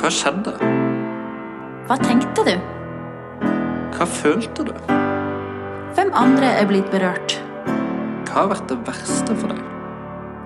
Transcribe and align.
Hva 0.00 0.08
skjedde? 0.08 0.54
Hva 1.84 1.96
tenkte 2.00 2.40
du? 2.46 2.54
Hva 3.92 4.06
følte 4.08 4.64
du? 4.64 4.70
Hvem 5.92 6.12
andre 6.16 6.54
er 6.56 6.68
blitt 6.70 6.86
berørt? 6.88 7.34
Hva 8.24 8.38
har 8.38 8.48
vært 8.54 8.70
det 8.70 8.78
verste 8.86 9.34
for 9.36 9.52
deg? 9.52 9.60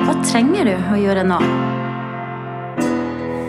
Hva 0.01 0.17
trenger 0.27 0.67
du 0.67 0.73
å 0.75 0.99
gjøre 0.99 1.23
nå? 1.29 1.39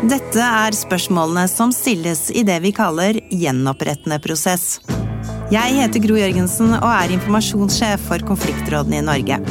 Dette 0.05 0.45
er 0.45 0.77
spørsmålene 0.77 1.47
som 1.49 1.73
stilles 1.73 2.27
i 2.29 2.45
det 2.45 2.59
vi 2.61 2.73
kaller 2.75 3.17
gjenopprettende 3.33 4.19
prosess. 4.21 4.75
Jeg 5.49 5.73
heter 5.79 6.05
Gro 6.05 6.19
Jørgensen 6.21 6.75
og 6.75 6.89
er 6.91 7.15
informasjonssjef 7.17 8.05
for 8.11 8.27
konfliktrådene 8.29 9.01
i 9.01 9.07
Norge. 9.09 9.41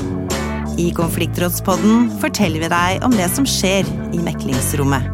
I 0.79 0.87
Konfliktrådspodden 0.95 2.13
forteller 2.23 2.63
vi 2.63 2.71
deg 2.71 3.11
om 3.11 3.19
det 3.19 3.27
som 3.35 3.47
skjer 3.47 3.91
i 4.15 4.23
meklingsrommet. 4.23 5.14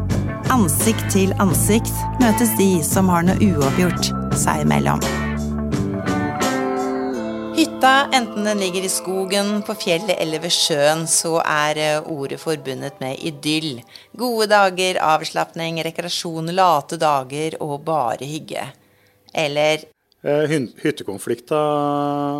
Ansikt 0.51 1.05
til 1.13 1.29
ansikt 1.39 1.93
møtes 2.19 2.49
de 2.57 2.81
som 2.83 3.07
har 3.07 3.23
noe 3.23 3.39
uoppgjort 3.39 4.09
seg 4.35 4.65
imellom. 4.65 4.99
Hytta, 7.55 7.93
enten 8.11 8.49
den 8.49 8.59
ligger 8.59 8.83
i 8.83 8.91
skogen, 8.91 9.61
på 9.63 9.75
fjellet 9.79 10.17
eller 10.19 10.43
ved 10.43 10.51
sjøen, 10.51 11.05
så 11.07 11.37
er 11.39 11.79
eh, 11.79 12.09
ordet 12.11 12.41
forbundet 12.41 12.99
med 12.99 13.23
idyll. 13.23 13.79
Gode 14.17 14.49
dager, 14.51 14.99
avslapning, 15.13 15.79
rekreasjon, 15.87 16.51
late 16.57 16.99
dager 16.99 17.55
og 17.63 17.77
bare 17.87 18.27
hygge. 18.27 18.67
Eller 19.31 19.87
Eh, 20.21 20.51
hyttekonflikta 20.83 21.59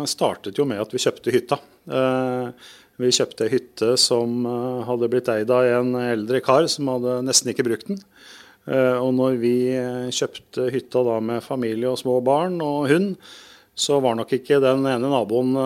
startet 0.06 0.58
jo 0.58 0.66
med 0.70 0.78
at 0.78 0.92
vi 0.94 1.00
kjøpte 1.02 1.32
hytta. 1.34 1.56
Eh, 3.02 3.06
vi 3.06 3.14
kjøpte 3.16 3.50
hytte 3.50 3.96
som 3.98 4.46
eh, 4.46 4.82
hadde 4.86 5.10
blitt 5.10 5.30
eid 5.32 5.50
av 5.50 5.66
en 5.66 5.94
eldre 5.98 6.40
kar 6.44 6.68
som 6.70 6.88
hadde 6.92 7.22
nesten 7.26 7.52
ikke 7.52 7.66
brukt 7.66 7.88
den. 7.90 8.00
Og 8.62 9.08
når 9.16 9.40
vi 9.42 9.56
kjøpte 10.14 10.68
hytta 10.70 11.00
da 11.02 11.16
med 11.18 11.42
familie 11.42 11.88
og 11.90 11.96
små 11.98 12.20
barn 12.22 12.60
og 12.62 12.84
hund, 12.92 13.16
så 13.74 13.96
var 13.98 14.14
nok 14.14 14.30
ikke 14.36 14.60
den 14.62 14.84
ene 14.86 15.08
naboen 15.10 15.56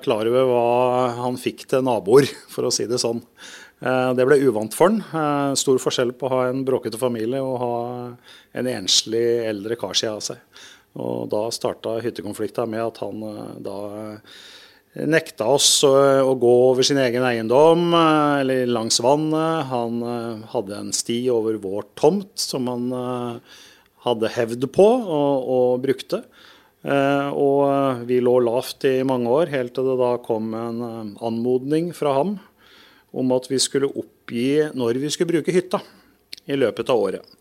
klar 0.00 0.24
over 0.30 0.48
hva 0.48 0.62
han 1.18 1.36
fikk 1.36 1.66
til 1.68 1.84
naboer, 1.84 2.24
for 2.54 2.64
å 2.64 2.70
si 2.72 2.86
det 2.88 2.96
sånn. 3.02 3.20
Det 3.76 4.24
ble 4.24 4.40
uvant 4.48 4.72
for 4.72 4.88
han. 4.88 5.52
Stor 5.60 5.82
forskjell 5.84 6.14
på 6.16 6.30
å 6.30 6.32
ha 6.32 6.40
en 6.48 6.64
bråkete 6.64 6.96
familie 6.96 7.44
og 7.44 7.60
ha 7.60 7.76
en 8.56 8.72
enslig 8.72 9.26
eldre 9.52 9.76
kar 9.76 9.92
siden 9.92 10.16
av 10.16 10.24
seg. 10.24 10.40
Og 10.96 11.28
da 11.32 11.46
starta 11.52 11.98
hyttekonflikta 12.04 12.64
med 12.68 12.84
at 12.84 13.00
han 13.04 13.24
eh, 13.26 13.56
da 13.64 13.76
eh, 14.00 14.38
nekta 14.96 15.48
oss 15.52 15.68
å 15.84 16.32
gå 16.40 16.52
over 16.70 16.86
sin 16.86 17.00
egen 17.02 17.24
eiendom 17.28 17.90
eh, 17.92 18.40
eller 18.42 18.70
langs 18.70 19.00
vannet. 19.04 19.68
Han 19.70 20.00
hadde 20.52 20.80
en 20.80 20.92
sti 20.96 21.18
over 21.32 21.58
vår 21.60 21.88
tomt 21.98 22.32
som 22.40 22.70
han 22.72 22.88
hadde 24.06 24.32
hevd 24.36 24.68
på 24.72 24.86
og, 24.86 25.48
og 25.56 25.84
brukte. 25.84 26.22
Og 26.86 28.04
vi 28.06 28.20
lå 28.22 28.36
lavt 28.46 28.84
i 28.86 29.00
mange 29.02 29.26
år, 29.26 29.50
helt 29.50 29.72
til 29.74 29.88
det 29.88 29.96
da 29.98 30.12
kom 30.22 30.52
en 30.54 30.84
anmodning 31.18 31.88
fra 31.96 32.12
ham 32.14 32.36
om 33.16 33.32
at 33.34 33.48
vi 33.50 33.58
skulle 33.62 33.90
oppgi 33.90 34.68
når 34.76 35.00
vi 35.02 35.10
skulle 35.10 35.32
bruke 35.32 35.54
hytta 35.54 35.80
i 36.46 36.58
løpet 36.58 36.92
av 36.92 37.02
året. 37.08 37.36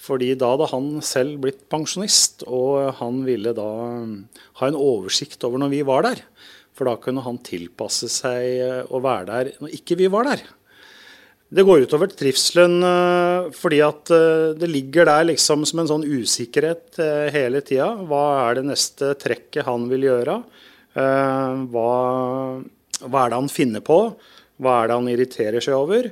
Fordi 0.00 0.32
da 0.38 0.54
hadde 0.54 0.70
han 0.70 0.88
selv 1.04 1.42
blitt 1.42 1.66
pensjonist, 1.72 2.46
og 2.48 2.96
han 3.02 3.20
ville 3.26 3.52
da 3.56 3.68
ha 4.60 4.68
en 4.68 4.78
oversikt 4.78 5.44
over 5.44 5.60
når 5.60 5.74
vi 5.74 5.82
var 5.86 6.06
der. 6.08 6.22
For 6.76 6.88
da 6.88 6.96
kunne 7.02 7.24
han 7.24 7.40
tilpasse 7.44 8.08
seg 8.12 8.62
uh, 8.64 8.80
å 8.88 9.02
være 9.04 9.28
der 9.28 9.52
når 9.60 9.76
ikke 9.80 9.98
vi 10.00 10.08
var 10.12 10.30
der. 10.30 10.42
Det 11.50 11.64
går 11.66 11.82
utover 11.82 12.12
trivselen 12.14 12.78
uh, 12.86 13.50
fordi 13.56 13.80
at 13.82 14.12
uh, 14.14 14.56
det 14.56 14.70
ligger 14.70 15.08
der 15.10 15.26
liksom 15.32 15.66
som 15.68 15.82
en 15.82 15.90
sånn 15.90 16.06
usikkerhet 16.06 17.00
hele 17.34 17.62
tida. 17.66 17.92
Hva 18.06 18.24
er 18.46 18.60
det 18.60 18.68
neste 18.70 19.14
trekket 19.20 19.66
han 19.68 19.88
vil 19.90 20.08
gjøre? 20.10 20.40
Hva, 20.90 21.90
hva 23.06 23.20
er 23.20 23.30
det 23.30 23.36
han 23.38 23.50
finner 23.52 23.82
på? 23.86 23.98
Hva 24.58 24.72
er 24.80 24.90
det 24.90 24.96
han 24.98 25.10
irriterer 25.12 25.62
seg 25.62 25.76
over? 25.76 26.08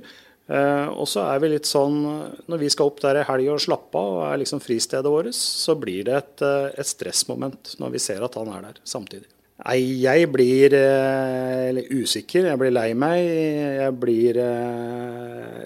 Og 0.95 1.03
så 1.11 1.25
er 1.27 1.43
vi 1.43 1.51
litt 1.51 1.67
sånn 1.69 1.97
Når 2.47 2.61
vi 2.63 2.71
skal 2.73 2.89
opp 2.89 3.03
der 3.03 3.19
i 3.21 3.25
helg 3.27 3.51
og 3.53 3.65
slappe 3.67 3.99
av 3.99 4.21
og 4.21 4.23
er 4.29 4.39
liksom 4.45 4.63
fristedet 4.63 5.11
vårt, 5.11 5.35
så 5.35 5.75
blir 5.77 6.07
det 6.07 6.15
et, 6.15 6.47
et, 6.79 6.89
stressmoment 6.89 7.75
når 7.83 7.99
vi 7.99 8.05
ser 8.07 8.23
at 8.23 8.39
han 8.39 8.55
er 8.55 8.69
der 8.71 8.79
samtidig. 8.87 9.27
Nei, 9.59 9.79
jeg 10.05 10.29
blir 10.31 10.75
uh, 10.79 11.81
usikker, 11.91 12.47
jeg 12.47 12.61
blir 12.61 12.75
lei 12.75 12.93
meg. 12.95 13.19
Jeg 13.79 13.97
blir 13.99 14.39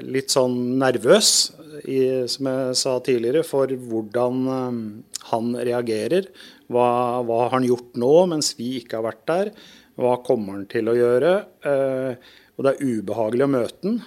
litt 0.08 0.32
sånn 0.32 0.56
nervøs, 0.80 1.52
i, 1.82 2.00
som 2.30 2.48
jeg 2.48 2.78
sa 2.78 2.96
tidligere, 3.04 3.44
for 3.44 3.68
hvordan 3.68 4.42
han 5.28 5.52
reagerer. 5.68 6.30
Hva, 6.72 6.88
hva, 7.26 7.44
har 7.44 7.56
han 7.58 7.68
gjort 7.68 7.98
nå 8.00 8.14
mens 8.32 8.54
vi 8.56 8.78
ikke 8.80 9.00
har 9.00 9.10
vært 9.10 9.26
der? 9.28 9.52
Hva 10.00 10.16
kommer 10.24 10.56
han 10.56 10.68
til 10.72 10.88
å 10.88 10.96
gjøre? 10.96 11.34
og 12.52 12.66
det 12.66 12.72
er 12.72 12.96
ubehagelig 12.96 13.46
å 13.46 13.52
møte 13.52 13.88
han. 13.88 14.02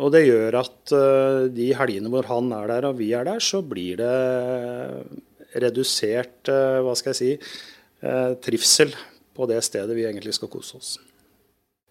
Og 0.00 0.12
det 0.14 0.24
gjør 0.24 0.56
at 0.62 0.94
uh, 0.96 1.50
de 1.52 1.68
helgene 1.76 2.10
hvor 2.12 2.28
han 2.30 2.48
er 2.56 2.70
der 2.70 2.88
og 2.88 2.96
vi 3.00 3.10
er 3.16 3.26
der, 3.28 3.42
så 3.44 3.60
blir 3.60 4.00
det 4.00 5.58
redusert 5.60 6.48
uh, 6.48 6.80
hva 6.84 6.94
skal 6.96 7.12
jeg 7.12 7.18
si, 7.18 7.52
trivsel 8.42 8.94
på 9.36 9.46
det 9.46 9.60
stedet 9.64 9.94
vi 9.96 10.04
egentlig 10.08 10.34
skal 10.34 10.50
kose 10.52 10.76
oss. 10.80 10.92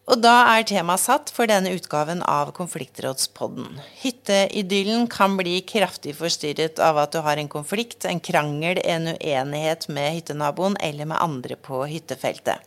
Og 0.10 0.18
da 0.20 0.34
er 0.50 0.66
temaet 0.68 1.00
satt 1.00 1.30
for 1.32 1.48
denne 1.48 1.72
utgaven 1.78 2.24
av 2.28 2.50
Konfliktrådspodden. 2.58 3.78
Hytteidyllen 4.02 5.06
kan 5.12 5.38
bli 5.40 5.60
kraftig 5.64 6.16
forstyrret 6.18 6.82
av 6.82 6.98
at 7.00 7.14
du 7.14 7.22
har 7.24 7.38
en 7.38 7.52
konflikt, 7.52 8.04
en 8.10 8.20
krangel, 8.20 8.82
en 8.82 9.14
uenighet 9.14 9.86
med 9.94 10.18
hyttenaboen 10.18 10.76
eller 10.82 11.08
med 11.08 11.22
andre 11.22 11.56
på 11.56 11.84
hyttefeltet. 11.86 12.66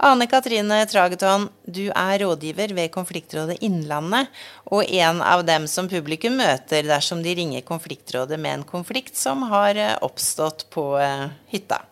Ane 0.00 0.24
Katrine 0.32 0.80
Trageton, 0.88 1.50
du 1.68 1.92
er 1.92 2.16
rådgiver 2.24 2.72
ved 2.72 2.90
Konfliktrådet 2.94 3.60
Innlandet, 3.60 4.32
og 4.72 4.88
en 4.88 5.20
av 5.20 5.44
dem 5.44 5.68
som 5.68 5.90
publikum 5.92 6.40
møter 6.40 6.88
dersom 6.88 7.20
de 7.22 7.36
ringer 7.36 7.66
Konfliktrådet 7.68 8.40
med 8.40 8.56
en 8.56 8.66
konflikt 8.66 9.20
som 9.20 9.44
har 9.52 9.76
eh, 9.76 9.98
oppstått 10.00 10.70
på 10.72 10.94
eh, 10.98 11.28
hytta. 11.52 11.84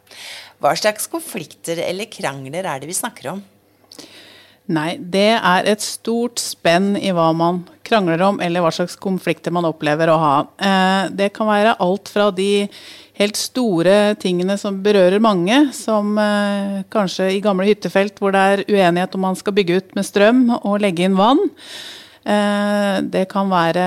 Hva 0.58 0.74
slags 0.78 1.06
konflikter 1.10 1.78
eller 1.84 2.10
krangler 2.10 2.66
er 2.66 2.82
det 2.82 2.90
vi 2.90 2.96
snakker 2.96 3.32
om? 3.36 3.42
Nei, 4.68 4.98
det 5.00 5.30
er 5.38 5.68
et 5.70 5.80
stort 5.80 6.40
spenn 6.42 6.92
i 7.00 7.08
hva 7.16 7.30
man 7.32 7.62
krangler 7.88 8.20
om, 8.26 8.40
eller 8.44 8.60
hva 8.60 8.72
slags 8.74 8.98
konflikter 9.00 9.54
man 9.54 9.64
opplever 9.64 10.10
å 10.12 10.18
ha. 10.20 10.32
Eh, 10.60 11.04
det 11.16 11.30
kan 11.36 11.48
være 11.48 11.78
alt 11.80 12.10
fra 12.12 12.26
de 12.36 12.66
helt 13.18 13.38
store 13.40 13.94
tingene 14.20 14.58
som 14.60 14.82
berører 14.84 15.24
mange, 15.24 15.70
som 15.72 16.12
eh, 16.20 16.82
kanskje 16.92 17.30
i 17.38 17.40
gamle 17.44 17.70
hyttefelt 17.70 18.20
hvor 18.20 18.36
det 18.36 18.42
er 18.44 18.64
uenighet 18.68 19.16
om 19.16 19.24
man 19.30 19.40
skal 19.40 19.56
bygge 19.56 19.80
ut 19.80 19.96
med 19.96 20.06
strøm 20.06 20.44
og 20.58 20.82
legge 20.84 21.08
inn 21.08 21.16
vann. 21.16 21.40
Eh, 22.28 22.96
det 23.08 23.24
kan 23.30 23.48
være 23.48 23.84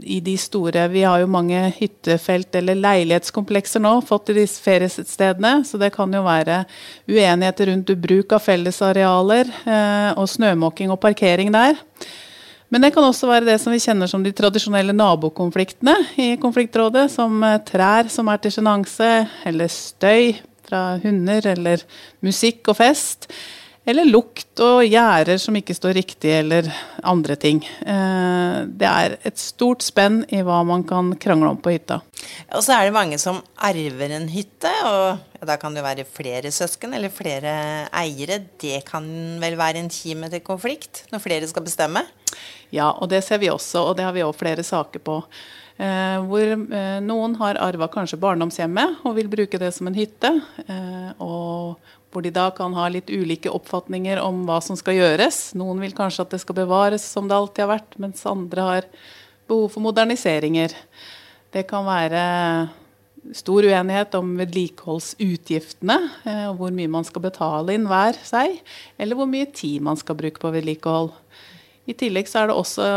i 0.00 0.16
de 0.24 0.32
store 0.40 0.88
Vi 0.90 1.04
har 1.06 1.20
jo 1.20 1.28
mange 1.30 1.58
hyttefelt 1.76 2.54
eller 2.58 2.78
leilighetskomplekser 2.80 3.82
nå, 3.84 3.92
fått 4.06 4.32
i 4.32 4.40
disse 4.40 4.62
feriestedene. 4.64 5.60
Så 5.66 5.78
det 5.78 5.92
kan 5.94 6.10
jo 6.12 6.24
være 6.26 6.64
uenigheter 7.06 7.70
rundt 7.70 7.92
bruk 8.02 8.34
av 8.34 8.42
fellesarealer 8.42 9.52
eh, 9.62 10.10
og 10.16 10.26
snømåking 10.32 10.90
og 10.90 11.00
parkering 11.04 11.52
der. 11.54 11.78
Men 12.70 12.84
det 12.84 12.92
kan 12.94 13.06
også 13.06 13.26
være 13.30 13.48
det 13.48 13.56
som 13.62 13.74
vi 13.74 13.82
kjenner 13.82 14.10
som 14.10 14.22
de 14.22 14.32
tradisjonelle 14.34 14.94
nabokonfliktene 14.94 15.94
i 16.22 16.28
konfliktrådet, 16.42 17.08
som 17.12 17.42
eh, 17.46 17.58
trær 17.66 18.10
som 18.10 18.30
er 18.30 18.42
til 18.42 18.54
sjenanse, 18.58 19.12
eller 19.46 19.70
støy 19.70 20.34
fra 20.66 20.98
hunder, 21.02 21.52
eller 21.54 21.82
musikk 22.22 22.70
og 22.70 22.78
fest. 22.78 23.30
Eller 23.88 24.04
lukt 24.04 24.60
og 24.60 24.82
gjerder 24.84 25.38
som 25.40 25.56
ikke 25.56 25.74
står 25.74 25.94
riktig, 25.96 26.30
eller 26.42 26.68
andre 27.08 27.36
ting. 27.40 27.62
Eh, 27.64 28.56
det 28.68 28.86
er 28.86 29.16
et 29.24 29.40
stort 29.40 29.82
spenn 29.82 30.20
i 30.28 30.42
hva 30.44 30.60
man 30.68 30.84
kan 30.86 31.14
krangle 31.20 31.54
om 31.54 31.60
på 31.60 31.72
hytta. 31.72 32.02
Og 32.52 32.64
så 32.66 32.76
er 32.76 32.86
det 32.86 32.96
mange 32.96 33.18
som 33.22 33.40
arver 33.56 34.12
en 34.18 34.28
hytte, 34.30 34.72
og 34.90 35.46
da 35.48 35.56
kan 35.60 35.74
det 35.74 35.84
være 35.86 36.04
flere 36.04 36.52
søsken 36.52 36.92
eller 36.96 37.12
flere 37.14 37.54
eiere. 37.96 38.42
Det 38.60 38.82
kan 38.88 39.08
vel 39.40 39.56
være 39.58 39.80
en 39.80 39.90
kime 39.92 40.28
til 40.32 40.44
konflikt, 40.44 41.06
når 41.10 41.24
flere 41.24 41.48
skal 41.48 41.64
bestemme? 41.64 42.04
Ja, 42.70 42.92
og 42.92 43.08
det 43.10 43.24
ser 43.26 43.40
vi 43.42 43.50
også, 43.50 43.88
og 43.88 43.96
det 43.98 44.04
har 44.06 44.14
vi 44.14 44.26
òg 44.26 44.36
flere 44.36 44.62
saker 44.66 45.02
på. 45.02 45.22
Eh, 45.80 46.18
hvor 46.28 46.44
eh, 46.44 46.98
noen 47.00 47.38
har 47.40 47.56
arva 47.64 47.88
kanskje 47.88 48.18
barndomshjemmet 48.20 49.00
og 49.08 49.14
vil 49.16 49.30
bruke 49.32 49.60
det 49.60 49.70
som 49.72 49.88
en 49.88 49.96
hytte. 49.96 50.34
Eh, 50.66 51.08
og 51.24 51.80
hvor 52.10 52.24
de 52.26 52.32
da 52.34 52.48
kan 52.54 52.74
ha 52.74 52.88
litt 52.90 53.10
ulike 53.10 53.52
oppfatninger 53.52 54.18
om 54.22 54.42
hva 54.48 54.58
som 54.64 54.78
skal 54.78 54.98
gjøres. 54.98 55.52
Noen 55.58 55.82
vil 55.82 55.94
kanskje 55.96 56.26
at 56.26 56.34
det 56.34 56.42
skal 56.42 56.58
bevares 56.58 57.06
som 57.06 57.30
det 57.30 57.36
alltid 57.36 57.64
har 57.64 57.72
vært, 57.76 57.96
mens 58.02 58.26
andre 58.26 58.66
har 58.66 58.88
behov 59.50 59.70
for 59.74 59.84
moderniseringer. 59.84 60.74
Det 61.54 61.66
kan 61.70 61.86
være 61.86 62.24
stor 63.36 63.66
uenighet 63.68 64.14
om 64.18 64.32
vedlikeholdsutgiftene, 64.38 65.98
eh, 66.24 66.48
hvor 66.56 66.72
mye 66.74 66.90
man 66.90 67.06
skal 67.06 67.24
betale 67.26 67.76
inn 67.76 67.86
hver 67.90 68.18
seg, 68.26 68.58
eller 68.98 69.18
hvor 69.18 69.28
mye 69.30 69.50
tid 69.54 69.82
man 69.84 69.98
skal 70.00 70.18
bruke 70.18 70.42
på 70.42 70.52
vedlikehold. 70.54 71.12
I 71.90 71.96
tillegg 71.98 72.28
så 72.30 72.42
er 72.42 72.50
det 72.50 72.56
også 72.58 72.88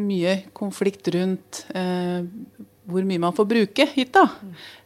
mye 0.00 0.38
konflikt 0.56 1.08
rundt 1.14 1.64
eh, 1.76 2.24
hvor 2.86 3.06
mye 3.06 3.22
man 3.22 3.34
får 3.36 3.48
bruke 3.50 3.88
hytta. 3.92 4.24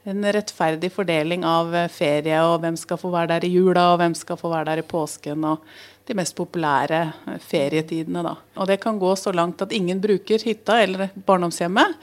En 0.09 0.25
rettferdig 0.33 0.93
fordeling 0.95 1.45
av 1.47 1.75
eh, 1.77 1.91
ferie, 1.93 2.41
og 2.47 2.61
hvem 2.65 2.79
skal 2.81 3.01
få 3.01 3.13
være 3.13 3.35
der 3.35 3.47
i 3.49 3.53
jula, 3.55 3.91
og 3.93 4.01
hvem 4.03 4.17
skal 4.19 4.41
få 4.41 4.53
være 4.53 4.71
der 4.73 4.85
i 4.85 4.89
påsken. 4.89 5.45
og 5.45 5.65
de 6.09 6.17
mest 6.19 6.35
populære 6.35 7.03
eh, 7.07 7.39
ferietidene. 7.45 8.25
Da. 8.27 8.35
Og 8.57 8.67
det 8.67 8.81
kan 8.83 8.99
gå 8.99 9.15
så 9.17 9.33
langt 9.33 9.63
at 9.63 9.73
ingen 9.73 10.01
bruker 10.03 10.43
hytta 10.43 10.81
eller 10.83 11.13
barndomshjemmet, 11.27 11.95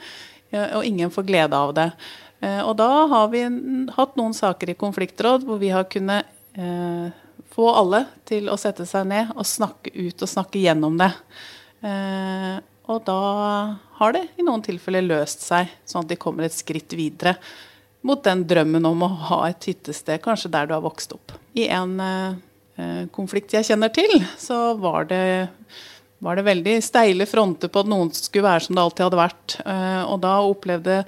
og 0.48 0.84
ingen 0.86 1.10
får 1.12 1.26
glede 1.28 1.52
av 1.52 1.74
det. 1.76 1.90
Eh, 2.40 2.60
og 2.62 2.76
da 2.78 2.88
har 3.10 3.30
vi 3.32 3.42
hatt 3.96 4.18
noen 4.18 4.34
saker 4.36 4.70
i 4.70 4.78
konfliktråd 4.78 5.46
hvor 5.46 5.58
vi 5.58 5.72
har 5.74 5.88
kunnet 5.90 6.28
eh, 6.54 7.10
få 7.54 7.68
alle 7.74 8.04
til 8.28 8.50
å 8.50 8.58
sette 8.60 8.86
seg 8.86 9.08
ned 9.10 9.32
og 9.34 9.46
snakke 9.48 9.90
ut 9.96 10.22
og 10.22 10.30
snakke 10.30 10.62
gjennom 10.62 10.98
det. 11.00 11.10
Eh, 11.82 12.58
og 12.88 13.02
da 13.04 13.20
har 13.98 14.14
det 14.16 14.24
i 14.40 14.44
noen 14.46 14.64
tilfeller 14.64 15.04
løst 15.04 15.44
seg, 15.44 15.68
sånn 15.84 16.06
at 16.06 16.12
de 16.12 16.20
kommer 16.20 16.46
et 16.46 16.56
skritt 16.56 16.94
videre 16.96 17.36
mot 18.06 18.22
den 18.24 18.44
drømmen 18.48 18.86
om 18.88 19.04
å 19.04 19.10
ha 19.28 19.40
et 19.50 19.68
hyttested, 19.68 20.22
kanskje 20.24 20.52
der 20.54 20.68
du 20.68 20.74
har 20.76 20.84
vokst 20.84 21.12
opp. 21.12 21.34
I 21.58 21.66
en 21.74 21.98
eh, 22.00 23.04
konflikt 23.12 23.52
jeg 23.52 23.66
kjenner 23.68 23.92
til, 23.92 24.22
så 24.40 24.72
var 24.80 25.08
det, 25.10 25.48
var 26.24 26.38
det 26.38 26.46
veldig 26.46 26.78
steile 26.84 27.26
fronter 27.28 27.68
på 27.72 27.82
at 27.82 27.90
noen 27.90 28.12
skulle 28.16 28.46
være 28.46 28.64
som 28.68 28.78
det 28.78 28.84
alltid 28.86 29.06
hadde 29.08 29.20
vært. 29.20 29.58
Eh, 29.66 30.02
og 30.06 30.22
da 30.24 30.38
opplevde 30.46 31.02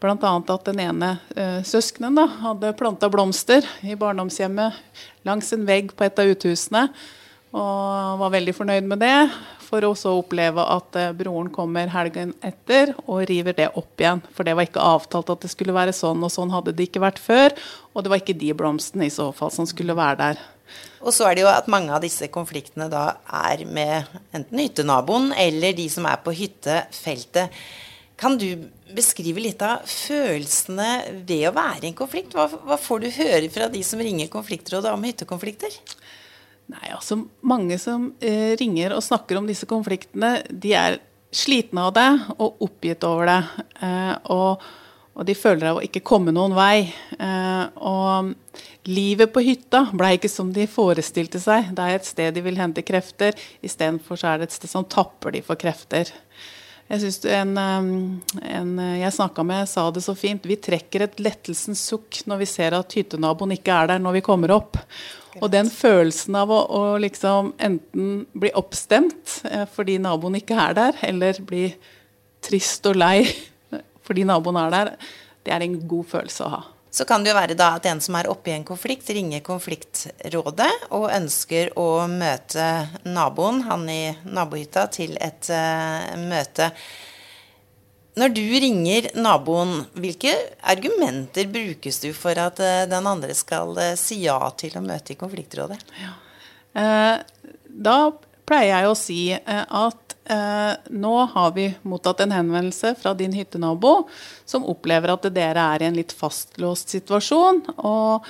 bl.a. 0.00 0.32
at 0.40 0.68
den 0.70 0.80
ene 0.86 1.14
eh, 1.36 1.60
søskenen 1.66 2.16
da, 2.16 2.28
hadde 2.46 2.72
planta 2.78 3.10
blomster 3.12 3.66
i 3.84 3.98
barndomshjemmet 3.98 5.26
langs 5.28 5.52
en 5.52 5.66
vegg 5.68 5.92
på 5.92 6.06
et 6.06 6.22
av 6.22 6.30
uthusene. 6.32 6.88
Og 7.50 8.20
var 8.22 8.30
veldig 8.32 8.54
fornøyd 8.54 8.86
med 8.86 9.02
det 9.02 9.16
for 9.70 9.86
å 9.86 9.94
oppleve 10.10 10.64
at 10.74 10.98
eh, 10.98 11.12
broren 11.16 11.50
kommer 11.54 11.90
helgen 11.92 12.34
etter 12.44 12.94
og 13.06 13.22
river 13.30 13.56
det 13.56 13.70
opp 13.78 14.02
igjen. 14.02 14.22
For 14.34 14.46
det 14.46 14.56
var 14.58 14.66
ikke 14.66 14.86
avtalt 14.92 15.30
at 15.32 15.44
det 15.46 15.52
skulle 15.52 15.76
være 15.76 15.94
sånn, 15.96 16.22
og 16.26 16.32
sånn 16.34 16.50
hadde 16.54 16.74
det 16.76 16.88
ikke 16.88 17.04
vært 17.04 17.22
før. 17.22 17.54
Og 17.94 18.02
det 18.02 18.12
var 18.12 18.22
ikke 18.22 18.38
de 18.40 18.50
blomstene 18.56 19.06
i 19.06 19.14
så 19.14 19.30
fall 19.36 19.52
som 19.54 19.68
skulle 19.68 19.96
være 19.98 20.18
der. 20.24 20.42
Og 21.00 21.14
så 21.16 21.26
er 21.26 21.36
det 21.36 21.44
jo 21.44 21.50
at 21.50 21.70
mange 21.72 21.92
av 21.94 22.02
disse 22.04 22.28
konfliktene 22.32 22.90
da 22.92 23.14
er 23.40 23.64
med 23.66 24.10
enten 24.36 24.60
hyttenaboen 24.60 25.30
eller 25.38 25.74
de 25.78 25.86
som 25.90 26.06
er 26.06 26.20
på 26.22 26.34
hyttefeltet. 26.36 27.56
Kan 28.20 28.36
du 28.36 28.68
beskrive 28.92 29.40
litt 29.40 29.62
av 29.64 29.86
følelsene 29.88 31.22
ved 31.24 31.46
å 31.48 31.54
være 31.56 31.86
i 31.86 31.90
en 31.90 31.96
konflikt? 31.96 32.36
Hva, 32.36 32.50
hva 32.52 32.76
får 32.76 33.00
du 33.00 33.08
høre 33.16 33.48
fra 33.52 33.70
de 33.72 33.80
som 33.86 34.02
ringer 34.02 34.28
konfliktrådet 34.32 34.92
om 34.92 35.06
hyttekonflikter? 35.08 35.72
Nei, 36.70 36.90
altså 36.94 37.18
Mange 37.46 37.78
som 37.82 38.10
eh, 38.22 38.54
ringer 38.60 38.94
og 38.94 39.04
snakker 39.04 39.40
om 39.40 39.48
disse 39.48 39.66
konfliktene, 39.70 40.38
de 40.50 40.74
er 40.76 41.00
slitne 41.34 41.86
av 41.88 41.94
det 41.96 42.10
og 42.36 42.62
oppgitt 42.66 43.06
over 43.06 43.30
det. 43.30 43.40
Eh, 43.86 44.12
og, 44.34 44.62
og, 45.14 45.24
de 45.26 45.36
føler 45.38 45.70
av 45.70 45.80
å 45.80 45.84
ikke 45.86 46.04
komme 46.06 46.34
noen 46.34 46.54
vei. 46.54 46.90
Eh, 47.18 47.64
og 47.86 48.30
livet 48.90 49.32
på 49.34 49.42
hytta 49.46 49.86
ble 49.94 50.14
ikke 50.18 50.30
som 50.30 50.52
de 50.54 50.68
forestilte 50.70 51.42
seg. 51.42 51.72
Det 51.74 51.86
er 51.86 51.98
et 51.98 52.08
sted 52.08 52.34
de 52.34 52.44
vil 52.44 52.58
hente 52.60 52.86
krefter, 52.86 53.38
istedenfor 53.66 54.20
så 54.20 54.32
er 54.32 54.40
det 54.40 54.50
et 54.50 54.58
sted 54.60 54.70
som 54.70 54.86
tapper 54.86 55.34
de 55.34 55.42
for 55.46 55.58
krefter. 55.58 56.12
Jeg 56.90 57.04
synes 57.04 57.20
en, 57.30 57.58
en 58.50 58.70
jeg 58.98 59.14
snakka 59.14 59.44
med, 59.46 59.68
sa 59.70 59.84
det 59.94 60.02
så 60.02 60.10
fint. 60.18 60.46
Vi 60.46 60.56
trekker 60.58 61.04
et 61.04 61.20
lettelsens 61.22 61.82
sukk 61.86 62.18
når 62.26 62.40
vi 62.42 62.48
ser 62.50 62.74
at 62.74 62.96
hyttenaboen 62.98 63.54
ikke 63.54 63.76
er 63.76 63.92
der 63.92 64.02
når 64.02 64.18
vi 64.18 64.24
kommer 64.26 64.56
opp. 64.56 64.80
Og 65.38 65.46
den 65.52 65.70
følelsen 65.70 66.36
av 66.40 66.50
å, 66.50 66.58
å 66.66 66.82
liksom 67.00 67.52
enten 67.62 68.24
bli 68.34 68.50
oppstemt 68.58 69.40
eh, 69.46 69.66
fordi 69.70 70.00
naboen 70.02 70.40
ikke 70.40 70.58
er 70.58 70.76
der, 70.78 71.00
eller 71.06 71.38
bli 71.46 71.68
trist 72.42 72.86
og 72.90 72.98
lei 72.98 73.22
fordi 74.06 74.26
naboen 74.26 74.58
er 74.64 74.74
der, 74.74 74.92
det 75.46 75.54
er 75.54 75.64
en 75.64 75.78
god 75.88 76.08
følelse 76.10 76.46
å 76.46 76.52
ha. 76.56 76.62
Så 76.90 77.06
kan 77.06 77.22
det 77.22 77.30
jo 77.30 77.36
være 77.38 77.54
da 77.54 77.76
at 77.76 77.86
en 77.86 78.00
som 78.02 78.16
er 78.18 78.26
oppe 78.30 78.50
i 78.50 78.56
en 78.56 78.66
konflikt, 78.66 79.12
ringer 79.14 79.44
konfliktrådet 79.46 80.70
og 80.96 81.06
ønsker 81.14 81.70
å 81.78 82.08
møte 82.10 82.66
naboen, 83.06 83.62
han 83.68 83.86
i 83.86 84.02
nabohytta, 84.26 84.88
til 84.90 85.14
et 85.22 85.52
uh, 85.54 86.18
møte. 86.18 86.72
Når 88.18 88.32
du 88.34 88.42
ringer 88.42 89.06
naboen, 89.22 89.84
hvilke 89.94 90.32
argumenter 90.66 91.46
brukes 91.50 92.00
du 92.02 92.10
for 92.16 92.38
at 92.42 92.58
eh, 92.64 92.86
den 92.90 93.06
andre 93.06 93.36
skal 93.38 93.76
eh, 93.78 93.94
si 93.98 94.24
ja 94.24 94.38
til 94.58 94.74
å 94.78 94.82
møte 94.82 95.14
i 95.14 95.20
konfliktrådet? 95.20 95.78
Ja. 96.00 96.14
Eh, 96.80 97.54
da 97.70 97.96
pleier 98.50 98.72
jeg 98.72 98.90
å 98.90 98.98
si 98.98 99.22
at 99.30 100.06
nå 100.30 101.12
har 101.32 101.52
vi 101.56 101.64
mottatt 101.90 102.20
en 102.22 102.34
henvendelse 102.34 102.92
fra 103.00 103.12
din 103.18 103.32
hyttenabo 103.34 104.04
som 104.46 104.66
opplever 104.68 105.10
at 105.10 105.24
dere 105.34 105.64
er 105.74 105.82
i 105.82 105.88
en 105.88 105.96
litt 105.98 106.12
fastlåst 106.14 106.92
situasjon. 106.94 107.62
og 107.78 108.26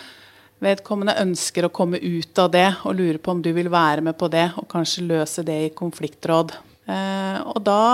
vedkommende 0.64 1.18
ønsker 1.20 1.66
å 1.66 1.72
komme 1.72 2.00
ut 2.00 2.40
av 2.40 2.52
det 2.52 2.68
og 2.84 2.96
lurer 2.96 3.18
på 3.20 3.34
om 3.34 3.42
du 3.44 3.50
vil 3.56 3.68
være 3.72 4.04
med 4.06 4.16
på 4.20 4.28
det 4.32 4.46
og 4.60 4.68
kanskje 4.72 5.08
løse 5.08 5.44
det 5.44 5.58
i 5.66 5.74
konfliktråd. 5.76 6.52
og 7.44 7.60
da 7.64 7.84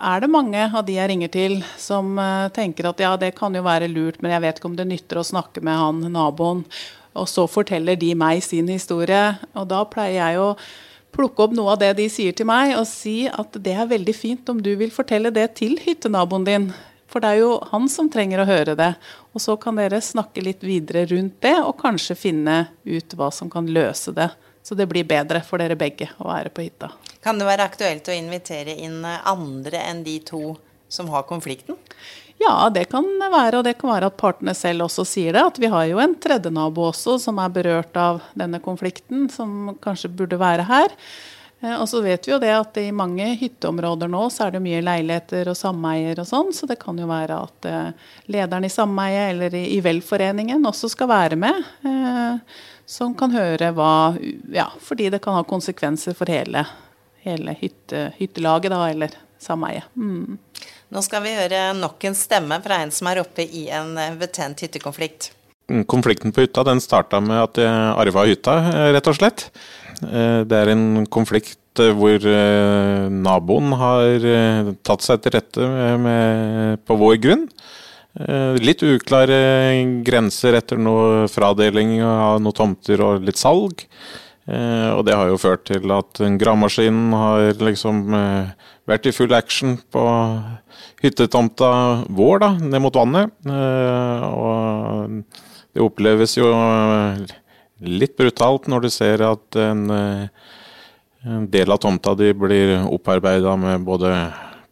er 0.00 0.22
det 0.22 0.30
mange 0.32 0.62
av 0.64 0.84
de 0.86 0.96
jeg 0.96 1.10
ringer 1.12 1.30
til, 1.32 1.58
som 1.80 2.16
uh, 2.18 2.48
tenker 2.54 2.88
at 2.90 3.00
ja, 3.02 3.12
det 3.20 3.34
kan 3.38 3.54
jo 3.54 3.62
være 3.66 3.90
lurt, 3.92 4.20
men 4.22 4.32
jeg 4.34 4.44
vet 4.44 4.60
ikke 4.60 4.70
om 4.70 4.78
det 4.78 4.88
nytter 4.88 5.20
å 5.20 5.26
snakke 5.26 5.62
med 5.64 5.76
han 5.76 6.00
naboen. 6.14 6.64
Og 7.18 7.26
så 7.28 7.46
forteller 7.50 7.98
de 7.98 8.12
meg 8.18 8.42
sin 8.46 8.68
historie. 8.70 9.34
Og 9.58 9.66
da 9.70 9.82
pleier 9.90 10.20
jeg 10.20 10.40
å 10.40 10.52
plukke 11.14 11.46
opp 11.46 11.56
noe 11.56 11.74
av 11.74 11.80
det 11.82 11.94
de 11.98 12.06
sier 12.12 12.36
til 12.36 12.46
meg, 12.48 12.76
og 12.78 12.86
si 12.88 13.24
at 13.28 13.58
det 13.62 13.74
er 13.74 13.90
veldig 13.90 14.14
fint 14.14 14.52
om 14.52 14.60
du 14.62 14.72
vil 14.78 14.92
fortelle 14.94 15.32
det 15.34 15.48
til 15.58 15.76
hyttenaboen 15.82 16.46
din. 16.46 16.70
For 17.10 17.22
det 17.22 17.32
er 17.32 17.40
jo 17.42 17.56
han 17.72 17.88
som 17.90 18.08
trenger 18.12 18.44
å 18.44 18.48
høre 18.48 18.76
det. 18.78 18.92
Og 19.34 19.42
så 19.42 19.56
kan 19.58 19.78
dere 19.78 19.98
snakke 20.04 20.44
litt 20.46 20.62
videre 20.62 21.08
rundt 21.10 21.40
det, 21.42 21.56
og 21.58 21.80
kanskje 21.82 22.18
finne 22.18 22.60
ut 22.86 23.18
hva 23.18 23.32
som 23.34 23.50
kan 23.50 23.66
løse 23.66 24.14
det. 24.14 24.30
Så 24.62 24.76
det 24.76 24.86
blir 24.90 25.06
bedre 25.08 25.42
for 25.46 25.62
dere 25.62 25.78
begge 25.78 26.10
å 26.20 26.28
være 26.28 26.52
på 26.54 26.66
hytta. 26.66 26.92
Kan 27.24 27.40
det 27.40 27.48
være 27.48 27.66
aktuelt 27.68 28.08
å 28.08 28.16
invitere 28.16 28.76
inn 28.76 29.04
andre 29.04 29.80
enn 29.88 30.04
de 30.04 30.18
to 30.24 30.56
som 30.90 31.08
har 31.12 31.24
konflikten? 31.28 31.78
Ja, 32.40 32.70
det 32.72 32.86
kan 32.88 33.04
være, 33.20 33.58
og 33.58 33.66
det 33.66 33.74
kan 33.80 33.90
være 33.92 34.08
at 34.08 34.16
partene 34.20 34.54
selv 34.56 34.86
også 34.86 35.04
sier 35.04 35.36
det. 35.36 35.42
At 35.44 35.58
vi 35.60 35.68
har 35.68 35.84
jo 35.90 36.00
en 36.00 36.14
tredje 36.16 36.52
nabo 36.52 36.86
også 36.88 37.18
som 37.20 37.40
er 37.42 37.52
berørt 37.52 37.96
av 38.00 38.22
denne 38.32 38.62
konflikten, 38.64 39.28
som 39.32 39.74
kanskje 39.84 40.08
burde 40.16 40.40
være 40.40 40.64
her. 40.70 40.96
Eh, 41.60 41.74
og 41.76 41.84
så 41.90 42.00
vet 42.00 42.24
vi 42.24 42.32
jo 42.32 42.40
det 42.40 42.54
at 42.56 42.80
i 42.80 42.88
mange 42.96 43.26
hytteområder 43.42 44.08
nå 44.08 44.24
så 44.32 44.46
er 44.46 44.56
det 44.56 44.64
mye 44.64 44.80
leiligheter 44.84 45.52
og 45.52 45.58
sameier 45.58 46.22
og 46.22 46.30
sånn, 46.30 46.54
så 46.56 46.68
det 46.70 46.80
kan 46.80 46.96
jo 46.96 47.10
være 47.10 47.42
at 47.44 47.68
eh, 47.68 48.08
lederen 48.32 48.64
i 48.64 48.72
sameiet 48.72 49.34
eller 49.34 49.60
i, 49.60 49.66
i 49.76 49.84
velforeningen 49.84 50.64
også 50.72 50.94
skal 50.96 51.12
være 51.12 51.40
med. 51.40 51.60
Som 52.90 53.14
kan 53.14 53.30
høre 53.30 53.70
hva 53.76 54.18
Ja, 54.50 54.66
fordi 54.82 55.12
det 55.14 55.22
kan 55.22 55.36
ha 55.38 55.44
konsekvenser 55.46 56.16
for 56.18 56.30
hele 56.30 56.66
hele 57.24 57.56
hytte, 57.60 58.10
hyttelaget, 58.16 58.72
da, 58.72 58.84
eller 58.90 59.16
sameiet. 59.40 59.88
Mm. 59.96 60.38
Nå 60.90 61.02
skal 61.06 61.24
vi 61.24 61.36
høre 61.36 61.70
nok 61.78 62.02
en 62.08 62.16
stemme 62.18 62.58
fra 62.64 62.80
en 62.84 62.92
som 62.94 63.08
er 63.10 63.22
oppe 63.22 63.44
i 63.44 63.68
en 63.74 63.94
eh, 64.00 64.16
betent 64.20 64.64
hyttekonflikt. 64.64 65.30
Mm, 65.70 65.84
konflikten 65.90 66.34
på 66.34 66.44
hytta 66.44 66.64
den 66.66 66.82
starta 66.82 67.20
med 67.22 67.44
at 67.44 67.60
jeg 67.62 67.94
arva 68.02 68.26
hytta, 68.28 68.56
eh, 68.72 68.90
rett 68.96 69.10
og 69.10 69.18
slett. 69.20 69.48
Eh, 70.02 70.42
det 70.48 70.62
er 70.62 70.74
en 70.74 71.06
konflikt 71.06 71.58
hvor 71.80 72.18
naboen 73.14 73.70
har 73.78 74.24
tatt 74.84 75.04
seg 75.06 75.20
til 75.22 75.32
rette 75.36 75.68
med, 76.02 76.80
på 76.84 76.96
vår 76.98 77.14
grunn. 77.22 77.44
Litt 78.10 78.82
uklare 78.82 79.36
grenser 80.02 80.56
etter 80.58 80.80
noe 80.82 81.28
fradeling 81.30 82.00
av 82.02 82.40
noen 82.42 82.56
tomter 82.58 83.02
og 83.06 83.22
litt 83.22 83.38
salg. 83.38 83.84
Eh, 84.50 84.90
og 84.96 85.04
det 85.06 85.14
har 85.14 85.28
jo 85.30 85.38
ført 85.38 85.66
til 85.68 85.92
at 85.94 86.20
gravemaskinen 86.40 87.12
har 87.14 87.60
liksom 87.60 88.00
eh, 88.16 88.70
vært 88.88 89.06
i 89.06 89.14
full 89.14 89.34
action 89.36 89.76
på 89.92 90.02
hyttetomta 91.04 91.70
vår, 92.08 92.40
da, 92.42 92.50
ned 92.58 92.82
mot 92.82 92.98
vannet. 92.98 93.34
Eh, 93.46 94.24
og 94.26 95.20
det 95.70 95.84
oppleves 95.84 96.34
jo 96.38 96.50
litt 97.80 98.16
brutalt 98.18 98.66
når 98.68 98.86
du 98.86 98.90
ser 98.92 99.22
at 99.22 99.56
en 99.60 99.86
del 101.52 101.72
av 101.72 101.78
tomta 101.80 102.16
di 102.18 102.32
blir 102.34 102.80
opparbeida 102.90 103.54
med 103.60 103.86
både 103.86 104.10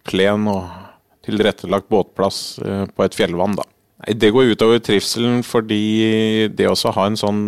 plen 0.09 0.49
og 0.51 0.88
tilrettelagt 1.27 1.89
båtplass 1.93 2.59
på 2.63 3.05
et 3.05 3.17
fjellvann, 3.17 3.59
da. 3.59 3.67
Det 4.15 4.31
går 4.31 4.53
utover 4.55 4.79
trivselen 4.79 5.41
fordi 5.43 6.47
det 6.55 6.69
også 6.71 6.93
ha 6.95 7.09
en 7.09 7.19
sånn 7.19 7.41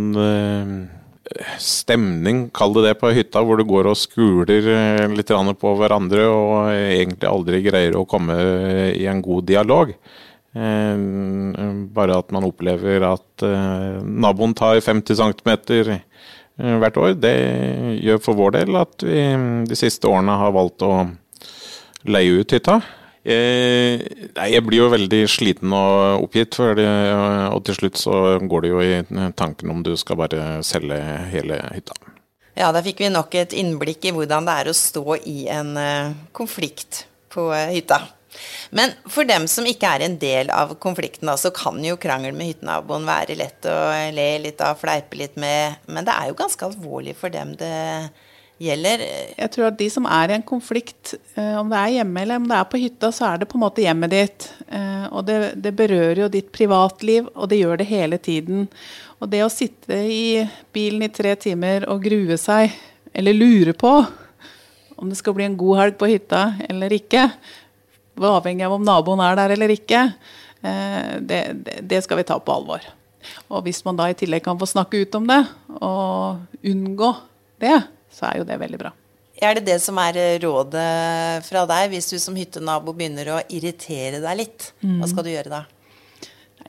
stemning, 1.60 2.48
kall 2.54 2.74
det 2.74 2.88
det, 2.88 2.96
på 3.00 3.12
hytta, 3.14 3.42
hvor 3.44 3.60
du 3.60 3.64
går 3.68 3.90
og 3.90 3.98
skuler 3.98 4.66
eh, 4.72 5.04
litt 5.14 5.30
på 5.30 5.74
hverandre 5.78 6.26
og 6.26 6.72
egentlig 6.72 7.28
aldri 7.28 7.62
greier 7.62 7.96
å 7.96 8.06
komme 8.08 8.36
i 8.96 9.06
en 9.06 9.22
god 9.22 9.46
dialog. 9.46 9.94
Eh, 10.50 11.04
bare 11.94 12.18
at 12.18 12.34
man 12.34 12.48
opplever 12.48 13.06
at 13.06 13.46
eh, 13.46 14.00
naboen 14.02 14.54
tar 14.58 14.80
50 14.82 15.20
cm 15.22 16.00
hvert 16.80 16.98
år, 17.00 17.14
det 17.16 17.36
gjør 18.04 18.18
for 18.20 18.36
vår 18.36 18.58
del 18.58 18.76
at 18.76 19.04
vi 19.06 19.22
de 19.64 19.76
siste 19.78 20.04
årene 20.10 20.34
har 20.36 20.50
valgt 20.52 20.82
å 20.84 21.06
leie 22.04 22.42
ut 22.42 22.52
hytta. 22.52 22.80
Eh, 23.20 24.00
nei, 24.32 24.46
jeg 24.54 24.64
blir 24.64 24.80
jo 24.80 24.92
veldig 24.92 25.24
sliten 25.28 25.74
og 25.76 26.24
oppgitt, 26.24 26.56
det, 26.78 26.86
og 27.52 27.60
til 27.68 27.76
slutt 27.76 28.00
så 28.00 28.38
går 28.40 28.64
det 28.64 28.70
jo 28.70 28.80
i 28.80 28.94
tanken 29.36 29.72
om 29.74 29.82
du 29.84 29.92
skal 30.00 30.18
bare 30.22 30.46
selge 30.64 31.00
hele 31.32 31.60
hytta. 31.74 31.98
Ja, 32.56 32.70
da 32.74 32.80
fikk 32.84 33.02
vi 33.04 33.10
nok 33.12 33.34
et 33.38 33.52
innblikk 33.56 34.08
i 34.08 34.14
hvordan 34.14 34.48
det 34.48 34.54
er 34.62 34.70
å 34.70 34.76
stå 34.76 35.20
i 35.28 35.44
en 35.52 35.76
uh, 35.76 36.16
konflikt 36.36 37.04
på 37.32 37.46
hytta. 37.52 38.00
Men 38.74 38.92
for 39.10 39.28
dem 39.28 39.46
som 39.50 39.66
ikke 39.68 39.88
er 39.90 40.04
en 40.06 40.16
del 40.20 40.50
av 40.54 40.74
konflikten, 40.82 41.28
da, 41.28 41.36
så 41.40 41.52
kan 41.54 41.78
jo 41.84 41.98
krangel 42.00 42.34
med 42.36 42.50
hyttenaboen 42.50 43.06
være 43.08 43.36
lett 43.38 43.68
å 43.68 43.76
le 44.14 44.28
litt 44.46 44.62
av, 44.64 44.78
fleipe 44.80 45.18
litt 45.18 45.38
med, 45.40 45.80
men 45.90 46.06
det 46.06 46.14
er 46.14 46.30
jo 46.30 46.38
ganske 46.38 46.68
alvorlig 46.68 47.16
for 47.18 47.32
dem 47.34 47.56
det 47.58 47.74
gjelder. 48.60 49.02
Jeg 49.38 49.52
tror 49.54 49.70
at 49.70 49.78
de 49.78 49.88
som 49.92 50.06
er 50.10 50.30
i 50.30 50.36
en 50.36 50.46
konflikt, 50.46 51.14
eh, 51.34 51.56
om 51.58 51.70
det 51.72 51.78
er 51.80 51.94
hjemme 52.00 52.24
eller 52.24 52.40
om 52.40 52.48
det 52.50 52.58
er 52.58 52.68
på 52.68 52.80
hytta, 52.82 53.10
så 53.14 53.30
er 53.30 53.40
det 53.40 53.48
på 53.48 53.56
en 53.56 53.64
måte 53.64 53.84
hjemmet 53.84 54.12
ditt. 54.12 54.48
Eh, 54.68 55.06
og 55.08 55.24
det, 55.28 55.38
det 55.64 55.72
berører 55.78 56.24
jo 56.24 56.30
ditt 56.32 56.50
privatliv, 56.52 57.30
og 57.34 57.50
det 57.50 57.62
gjør 57.62 57.80
det 57.80 57.88
hele 57.88 58.20
tiden. 58.20 58.68
Og 59.20 59.32
det 59.32 59.42
å 59.44 59.52
sitte 59.52 59.96
i 60.04 60.44
bilen 60.74 61.06
i 61.06 61.12
tre 61.12 61.34
timer 61.40 61.88
og 61.90 62.04
grue 62.04 62.36
seg, 62.40 62.76
eller 63.16 63.36
lure 63.36 63.74
på 63.74 63.94
om 65.00 65.08
det 65.08 65.16
skal 65.16 65.34
bli 65.36 65.46
en 65.48 65.56
god 65.56 65.78
helg 65.80 65.96
på 65.96 66.10
hytta 66.10 66.42
eller 66.68 66.92
ikke, 66.92 67.24
avhengig 68.20 68.66
av 68.66 68.74
om 68.76 68.82
naboen 68.84 69.22
er 69.24 69.38
der 69.38 69.54
eller 69.54 69.72
ikke, 69.72 70.02
eh, 70.60 71.14
det, 71.24 71.40
det 71.88 72.02
skal 72.04 72.20
vi 72.20 72.26
ta 72.28 72.36
på 72.36 72.52
alvor. 72.52 72.84
Og 73.48 73.64
hvis 73.64 73.80
man 73.86 73.96
da 73.96 74.10
i 74.10 74.16
tillegg 74.16 74.44
kan 74.44 74.60
få 74.60 74.68
snakke 74.68 75.00
ut 75.00 75.16
om 75.16 75.24
det, 75.28 75.40
og 75.80 76.60
unngå 76.60 77.14
det, 77.64 77.78
så 78.12 78.30
er 78.30 78.40
jo 78.40 78.48
det 78.48 78.58
veldig 78.60 78.80
bra. 78.80 78.92
Er 79.40 79.56
det 79.56 79.64
det 79.70 79.78
som 79.80 79.96
er 80.02 80.18
rådet 80.42 80.86
fra 81.46 81.64
deg, 81.68 81.94
hvis 81.94 82.10
du 82.12 82.18
som 82.20 82.36
hyttenabo 82.36 82.92
begynner 82.92 83.30
å 83.32 83.42
irritere 83.48 84.20
deg 84.20 84.42
litt? 84.42 84.72
Hva 84.84 85.08
skal 85.08 85.24
du 85.24 85.30
gjøre 85.32 85.52
da? 85.52 85.62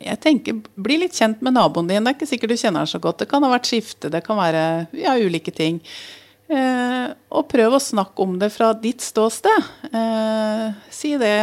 Jeg 0.01 0.17
tenker, 0.24 0.62
Bli 0.79 1.01
litt 1.03 1.17
kjent 1.17 1.43
med 1.43 1.57
naboen 1.57 1.89
din. 1.89 2.03
Det 2.03 2.13
er 2.13 2.17
ikke 2.17 2.29
sikkert 2.29 2.53
du 2.53 2.62
kjenner 2.62 2.86
den 2.86 2.93
så 2.93 3.01
godt. 3.03 3.19
Det 3.21 3.29
kan 3.29 3.43
ha 3.43 3.51
vært 3.51 3.69
skifte, 3.69 4.10
det 4.13 4.24
kan 4.25 4.39
være 4.39 4.63
ja, 4.98 5.17
ulike 5.19 5.53
ting. 5.53 5.81
Eh, 6.51 7.12
og 7.31 7.48
prøv 7.51 7.77
å 7.77 7.83
snakke 7.83 8.25
om 8.25 8.38
det 8.41 8.51
fra 8.55 8.71
ditt 8.77 9.03
ståsted. 9.03 9.69
Eh, 9.91 10.65
si 10.91 11.13
det. 11.21 11.36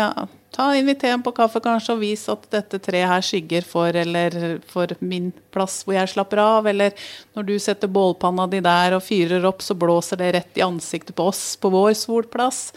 Ta 0.59 0.73
Inviter 0.75 1.13
ham 1.13 1.23
på 1.23 1.31
kaffe 1.37 1.61
kanskje 1.63 1.95
og 1.95 2.01
vis 2.03 2.25
at 2.33 2.49
dette 2.51 2.81
treet 2.83 3.07
her 3.07 3.23
skygger 3.23 3.63
for, 3.63 3.95
eller 3.95 4.59
for 4.67 4.91
min 4.99 5.29
plass 5.55 5.85
hvor 5.87 5.95
jeg 5.95 6.11
slapper 6.11 6.41
av. 6.43 6.67
Eller 6.67 6.97
når 7.39 7.45
du 7.47 7.53
setter 7.63 7.91
bålpanna 7.95 8.49
di 8.51 8.59
der 8.67 8.97
og 8.97 9.05
fyrer 9.07 9.47
opp, 9.47 9.63
så 9.63 9.77
blåser 9.79 10.19
det 10.19 10.33
rett 10.35 10.59
i 10.59 10.65
ansiktet 10.67 11.15
på 11.15 11.29
oss 11.31 11.53
på 11.63 11.71
vår 11.71 11.93
solplass. 12.01 12.73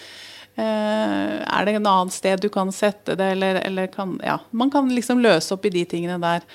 Eh, 0.61 1.33
er 1.41 1.65
det 1.65 1.73
en 1.79 1.89
annen 1.89 2.13
sted 2.13 2.43
du 2.43 2.51
kan 2.53 2.69
sette 2.75 3.15
det, 3.17 3.31
eller, 3.33 3.63
eller 3.65 3.89
kan 3.89 4.13
Ja, 4.21 4.37
man 4.51 4.69
kan 4.69 4.93
liksom 4.93 5.23
løse 5.25 5.55
opp 5.55 5.65
i 5.65 5.73
de 5.73 5.81
tingene 5.89 6.19
der. 6.21 6.45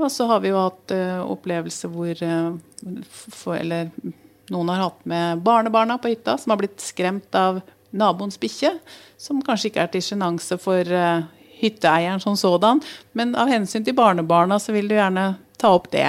Og 0.00 0.08
så 0.08 0.30
har 0.30 0.40
vi 0.40 0.48
jo 0.48 0.62
hatt 0.62 0.94
uh, 0.96 1.20
opplevelser 1.28 1.92
hvor 1.92 2.22
uh, 2.24 2.54
for, 3.10 3.58
Eller 3.58 3.90
noen 4.48 4.72
har 4.72 4.86
hatt 4.86 5.04
med 5.04 5.44
barnebarna 5.44 5.98
på 6.00 6.14
hytta 6.14 6.38
som 6.40 6.54
har 6.54 6.62
blitt 6.62 6.80
skremt 6.80 7.36
av 7.36 7.60
naboens 7.90 8.38
bikkje, 8.40 8.74
som 9.20 9.42
kanskje 9.44 9.70
ikke 9.70 9.84
er 9.84 9.92
til 9.92 10.04
sjenanse 10.04 10.58
for 10.60 10.94
uh, 10.94 11.26
hytteeieren 11.60 12.22
som 12.22 12.38
sådan, 12.38 12.80
men 13.12 13.34
av 13.38 13.50
hensyn 13.50 13.84
til 13.84 13.96
barnebarna 13.96 14.60
så 14.62 14.74
vil 14.76 14.88
du 14.90 14.96
gjerne 14.96 15.34
ta 15.60 15.74
opp 15.76 15.90
det. 15.92 16.08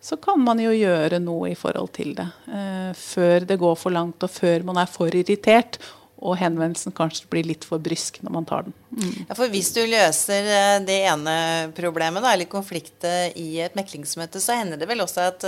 Så 0.00 0.16
kan 0.22 0.40
man 0.40 0.60
jo 0.62 0.72
gjøre 0.72 1.18
noe 1.20 1.50
i 1.50 1.58
forhold 1.58 1.92
til 1.96 2.14
det. 2.16 2.28
Uh, 2.48 2.90
før 2.96 3.46
det 3.48 3.60
går 3.60 3.78
for 3.78 3.94
langt, 3.94 4.22
og 4.22 4.32
før 4.32 4.66
man 4.66 4.80
er 4.80 4.90
for 4.90 5.12
irritert. 5.12 5.80
Og 6.16 6.38
henvendelsen 6.40 6.94
kanskje 6.96 7.26
blir 7.28 7.44
litt 7.44 7.66
for 7.68 7.82
brysk 7.82 8.22
når 8.24 8.32
man 8.32 8.46
tar 8.48 8.64
den. 8.64 8.72
Mm. 8.88 9.26
Ja, 9.28 9.34
for 9.36 9.52
Hvis 9.52 9.68
du 9.76 9.82
løser 9.84 10.48
eh, 10.48 10.76
det 10.80 10.96
ene 11.10 11.34
problemet, 11.76 12.24
da, 12.24 12.30
eller 12.32 12.48
konfliktet 12.48 13.36
i 13.36 13.58
et 13.60 13.76
meklingsmøte, 13.76 14.40
så 14.40 14.56
hender 14.56 14.80
det 14.80 14.88
vel 14.88 15.04
også 15.04 15.26
at 15.28 15.44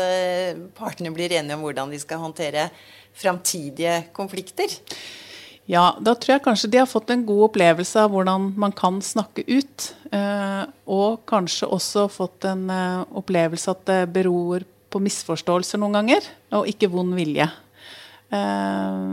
partene 0.76 1.14
blir 1.16 1.32
enige 1.32 1.56
om 1.56 1.64
hvordan 1.64 1.88
de 1.88 2.02
skal 2.02 2.20
håndtere 2.20 2.66
framtidige 3.16 4.10
konflikter? 4.12 4.76
Ja, 5.68 5.90
da 6.00 6.14
tror 6.16 6.38
jeg 6.38 6.44
kanskje 6.46 6.70
de 6.72 6.80
har 6.80 6.88
fått 6.88 7.10
en 7.12 7.26
god 7.28 7.50
opplevelse 7.50 8.00
av 8.00 8.14
hvordan 8.14 8.52
man 8.56 8.72
kan 8.72 9.02
snakke 9.04 9.44
ut. 9.44 9.90
Eh, 10.08 10.62
og 10.88 11.26
kanskje 11.28 11.68
også 11.68 12.06
fått 12.08 12.46
en 12.48 12.70
eh, 12.72 13.02
opplevelse 13.20 13.74
at 13.74 13.84
det 13.90 13.98
beror 14.14 14.64
på 14.88 15.02
misforståelser 15.04 15.82
noen 15.82 15.98
ganger, 15.98 16.30
og 16.56 16.70
ikke 16.72 16.88
vond 16.88 17.12
vilje. 17.18 17.50
Eh, 18.32 19.04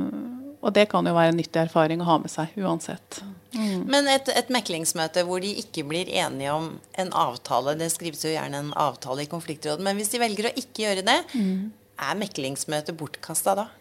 og 0.65 0.73
det 0.73 0.87
kan 0.89 1.05
jo 1.05 1.13
være 1.17 1.35
en 1.35 1.41
nyttig 1.41 1.65
erfaring 1.65 1.99
å 2.01 2.07
ha 2.07 2.17
med 2.23 2.31
seg 2.31 2.55
uansett. 2.55 3.19
Mm. 3.51 3.83
Men 3.91 4.07
et, 4.11 4.31
et, 4.31 4.47
meklingsmøte 4.51 5.27
hvor 5.27 5.43
de 5.43 5.51
ikke 5.59 5.83
blir 5.87 6.07
enige 6.07 6.55
om 6.55 6.71
en 6.99 7.11
avtale, 7.15 7.75
det 7.79 7.91
skrives 7.91 8.23
jo 8.23 8.31
gjerne 8.31 8.63
en 8.63 8.71
avtale 8.79 9.27
i 9.27 9.31
konfliktrådet, 9.31 9.83
men 9.83 9.99
hvis 9.99 10.15
de 10.15 10.23
velger 10.23 10.49
å 10.49 10.55
ikke 10.55 10.87
gjøre 10.87 11.03
det, 11.07 11.19
mm. 11.35 11.59
er 12.07 12.21
meklingsmøtet 12.23 12.95
bortkasta 12.99 13.59
da? 13.59 13.73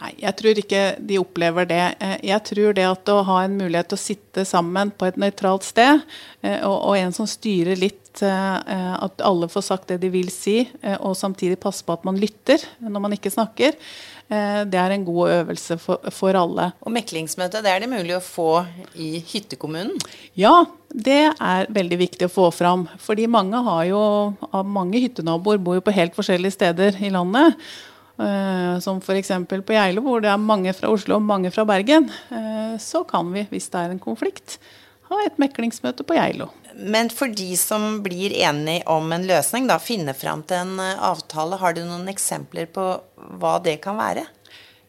Nei, 0.00 0.14
jeg 0.22 0.32
tror 0.38 0.56
ikke 0.56 0.82
de 1.04 1.18
opplever 1.20 1.66
det. 1.68 1.82
Eh, 2.00 2.14
jeg 2.30 2.40
tror 2.48 2.76
det 2.76 2.86
at 2.88 3.10
å 3.12 3.18
ha 3.28 3.42
en 3.44 3.58
mulighet 3.58 3.90
til 3.90 3.98
å 3.98 4.00
sitte 4.00 4.44
sammen 4.48 4.92
på 4.96 5.10
et 5.10 5.18
nøytralt 5.20 5.66
sted, 5.68 6.00
eh, 6.40 6.62
og, 6.64 6.94
en 6.96 7.12
som 7.12 7.28
styrer 7.28 7.76
litt, 7.76 8.22
eh, 8.24 8.94
at 8.96 9.20
alle 9.24 9.50
får 9.52 9.66
sagt 9.68 9.92
det 9.92 10.00
de 10.00 10.08
vil 10.12 10.32
si, 10.32 10.62
og 11.00 11.12
samtidig 11.16 11.60
passe 11.60 11.84
på 11.84 11.92
at 11.92 12.08
man 12.08 12.18
lytter 12.20 12.60
når 12.80 13.04
man 13.04 13.14
ikke 13.16 13.32
snakker, 13.32 13.76
det 14.32 14.78
er 14.80 14.92
en 14.94 15.02
god 15.04 15.28
øvelse 15.28 15.76
for, 15.76 16.08
for 16.14 16.36
alle. 16.38 16.70
Og 16.80 16.92
meklingsmøte, 16.94 17.60
det 17.60 17.68
er 17.68 17.82
det 17.82 17.88
mulig 17.92 18.14
å 18.16 18.22
få 18.24 18.62
i 18.96 19.18
hyttekommunen? 19.28 19.98
Ja, 20.40 20.54
det 20.88 21.34
er 21.34 21.68
veldig 21.68 21.98
viktig 22.00 22.30
å 22.30 22.32
få 22.32 22.46
fram. 22.54 22.86
Fordi 23.02 23.26
mange, 23.28 23.60
har 23.66 23.82
jo, 23.90 24.00
mange 24.64 25.02
hyttenaboer 25.04 25.60
bor 25.60 25.76
jo 25.76 25.84
på 25.84 25.92
helt 25.92 26.16
forskjellige 26.16 26.56
steder 26.56 26.96
i 27.04 27.12
landet. 27.12 27.60
Uh, 28.20 28.76
som 28.84 29.00
f.eks. 29.00 29.30
på 29.48 29.74
Geilo, 29.74 30.02
hvor 30.04 30.20
det 30.22 30.28
er 30.30 30.40
mange 30.40 30.74
fra 30.76 30.90
Oslo 30.92 31.16
og 31.16 31.24
mange 31.24 31.50
fra 31.54 31.64
Bergen. 31.68 32.10
Uh, 32.28 32.76
så 32.82 33.02
kan 33.08 33.30
vi, 33.32 33.46
hvis 33.50 33.70
det 33.72 33.80
er 33.80 33.94
en 33.94 34.02
konflikt, 34.02 34.58
ha 35.08 35.22
et 35.24 35.40
meklingsmøte 35.40 36.04
på 36.04 36.18
Geilo. 36.18 36.50
Men 36.76 37.10
for 37.12 37.32
de 37.32 37.50
som 37.60 38.02
blir 38.04 38.34
enige 38.36 38.84
om 38.90 39.10
en 39.12 39.26
løsning, 39.28 39.66
da, 39.68 39.80
finne 39.80 40.14
fram 40.16 40.44
til 40.44 40.60
en 40.60 40.76
uh, 40.80 41.08
avtale, 41.12 41.58
har 41.62 41.76
du 41.76 41.82
noen 41.86 42.08
eksempler 42.12 42.68
på 42.72 42.86
hva 43.40 43.56
det 43.64 43.78
kan 43.84 43.98
være? 44.00 44.28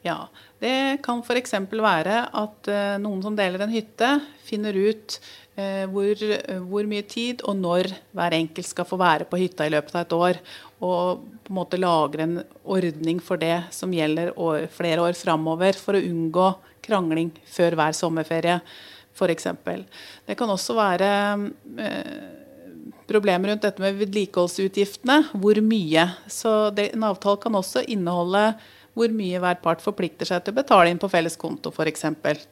Ja, 0.03 0.17
det 0.59 0.99
kan 1.05 1.21
f.eks. 1.23 1.53
være 1.71 2.17
at 2.35 2.69
noen 2.99 3.21
som 3.23 3.37
deler 3.37 3.63
en 3.63 3.71
hytte, 3.71 4.09
finner 4.43 4.75
ut 4.75 5.15
hvor, 5.55 6.19
hvor, 6.65 6.87
mye 6.89 7.05
tid 7.07 7.43
og 7.47 7.55
når 7.61 7.87
hver 8.11 8.35
enkelt 8.35 8.67
skal 8.67 8.87
få 8.89 8.97
være 8.99 9.27
på 9.29 9.37
hytta 9.37 9.67
i 9.69 9.71
løpet 9.71 9.95
av 9.95 10.01
et 10.01 10.15
år 10.17 10.39
og 10.83 11.23
på 11.43 11.51
en 11.51 11.57
måte 11.57 11.79
lager 11.79 12.23
en 12.23 12.37
ordning 12.63 13.19
for 13.23 13.39
det 13.39 13.65
som 13.71 13.93
gjelder 13.93 14.33
flere 14.73 15.03
år 15.03 15.15
framover, 15.17 15.77
for 15.79 15.95
å 15.95 16.03
unngå 16.03 16.49
krangling 16.83 17.31
før 17.47 17.77
hver 17.79 17.95
sommerferie, 17.95 18.59
f.eks. 19.13 19.47
Det 20.27 20.35
kan 20.39 20.51
også 20.51 20.75
være 20.75 21.09
eh, 21.79 22.13
problemer 23.07 23.53
rundt 23.53 23.67
dette 23.67 23.83
med 23.83 23.99
vedlikeholdsutgiftene. 24.01 25.19
Hvor 25.39 25.59
mye. 25.63 26.07
Så 26.27 26.71
det, 26.75 26.89
en 26.95 27.05
avtale 27.07 27.39
kan 27.43 27.59
også 27.59 27.85
inneholde 27.93 28.47
hvor 28.93 29.13
mye 29.13 29.41
hver 29.41 29.59
part 29.63 29.81
forplikter 29.83 30.29
seg 30.29 30.43
til 30.43 30.53
å 30.53 30.59
betale 30.61 30.91
inn 30.91 31.01
på 31.01 31.09
felles 31.11 31.37
konto, 31.39 31.73
f.eks., 31.73 32.05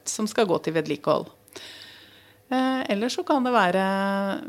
som 0.10 0.29
skal 0.29 0.50
gå 0.50 0.57
til 0.65 0.75
vedlikehold. 0.77 1.29
Eh, 2.51 2.81
eller 2.91 3.12
så 3.13 3.24
kan 3.27 3.45
det 3.45 3.53
være 3.55 3.86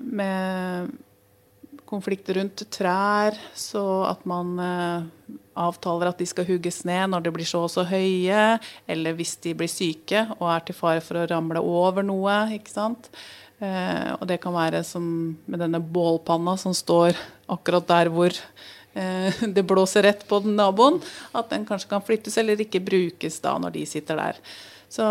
med 0.02 0.92
konflikter 1.92 2.38
rundt 2.40 2.64
trær, 2.72 3.36
så 3.54 3.84
at 4.08 4.24
man 4.28 4.56
eh, 4.64 5.36
avtaler 5.60 6.08
at 6.08 6.20
de 6.20 6.26
skal 6.28 6.48
hugges 6.48 6.80
ned 6.88 7.12
når 7.12 7.26
de 7.26 7.34
blir 7.36 7.48
så 7.48 7.66
og 7.66 7.72
så 7.74 7.84
høye, 7.86 8.56
eller 8.90 9.16
hvis 9.18 9.36
de 9.44 9.52
blir 9.56 9.70
syke 9.70 10.24
og 10.38 10.48
er 10.54 10.66
til 10.66 10.78
fare 10.78 11.04
for 11.04 11.20
å 11.20 11.28
ramle 11.28 11.60
over 11.60 12.06
noe. 12.06 12.38
ikke 12.56 12.72
sant? 12.72 13.10
Eh, 13.62 14.10
og 14.16 14.24
det 14.26 14.40
kan 14.42 14.56
være 14.56 14.82
som 14.86 15.04
med 15.46 15.62
denne 15.62 15.82
bålpanna 15.82 16.56
som 16.58 16.74
står 16.74 17.14
akkurat 17.52 17.86
der 17.86 18.10
hvor 18.10 18.34
det 19.56 19.62
blåser 19.64 20.02
rett 20.02 20.26
på 20.28 20.42
den 20.44 20.56
naboen, 20.58 20.98
at 21.32 21.48
den 21.52 21.64
kanskje 21.68 21.90
kan 21.94 22.04
flyttes 22.04 22.36
eller 22.40 22.60
ikke 22.60 22.82
brukes 22.84 23.40
da 23.44 23.56
når 23.60 23.76
de 23.78 23.86
sitter 23.88 24.20
der. 24.20 24.42
Så 24.92 25.04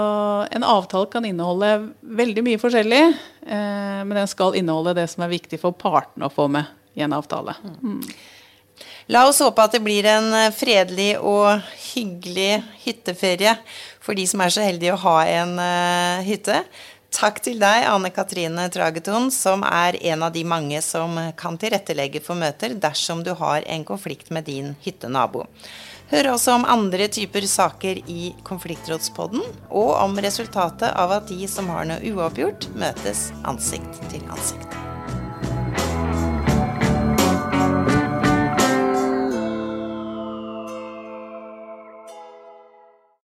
en 0.51 0.63
avtale 0.63 1.09
kan 1.09 1.25
inneholde 1.25 1.71
veldig 2.01 2.43
mye 2.45 2.59
forskjellig, 2.61 3.01
eh, 3.47 4.01
men 4.05 4.13
den 4.13 4.29
skal 4.29 4.53
inneholde 4.59 4.93
det 4.99 5.07
som 5.09 5.25
er 5.25 5.33
viktig 5.33 5.57
for 5.63 5.73
partene 5.73 6.29
å 6.29 6.33
få 6.33 6.45
med 6.53 6.69
i 6.93 7.01
en 7.01 7.15
avtale. 7.17 7.55
Mm. 7.81 8.03
La 9.13 9.23
oss 9.25 9.41
håpe 9.41 9.65
at 9.65 9.73
det 9.73 9.81
blir 9.81 10.05
en 10.11 10.29
eh, 10.37 10.53
fredelig 10.53 11.15
og 11.17 11.65
hyggelig 11.95 12.61
hytteferie 12.83 13.55
for 14.01 14.17
de 14.17 14.27
som 14.29 14.45
er 14.45 14.53
så 14.53 14.67
heldige 14.67 14.93
å 14.93 15.01
ha 15.01 15.17
en 15.29 15.57
hytte. 16.25 16.61
Takk 17.11 17.41
til 17.43 17.59
deg, 17.59 17.83
Anne 17.91 18.09
Katrine 18.15 18.69
Trageton, 18.71 19.27
som 19.35 19.65
er 19.67 19.97
en 20.13 20.23
av 20.23 20.31
de 20.31 20.45
mange 20.47 20.79
som 20.81 21.17
kan 21.37 21.57
tilrettelegge 21.59 22.21
for 22.23 22.39
møter 22.39 22.73
dersom 22.79 23.23
du 23.27 23.33
har 23.35 23.67
en 23.67 23.83
konflikt 23.85 24.31
med 24.31 24.47
din 24.47 24.71
hyttenabo. 24.85 25.43
Hør 26.11 26.33
også 26.33 26.55
om 26.57 26.67
andre 26.67 27.07
typer 27.11 27.45
saker 27.47 27.99
i 28.11 28.31
Konfliktrådspodden, 28.47 29.43
og 29.69 29.91
om 29.99 30.15
resultatet 30.23 30.91
av 30.91 31.17
at 31.19 31.27
de 31.31 31.47
som 31.51 31.71
har 31.71 31.87
noe 31.91 32.15
uoppgjort, 32.15 32.71
møtes 32.79 33.29
ansikt 33.47 34.01
til 34.11 34.23
ansikt. 34.31 34.90